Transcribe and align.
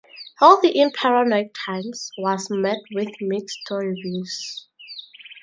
"Healthy 0.39 0.69
in 0.69 0.89
Paranoid 0.89 1.53
Times" 1.53 2.09
was 2.17 2.49
met 2.49 2.79
with 2.91 3.09
mixed 3.21 3.69
reviews. 3.69 4.67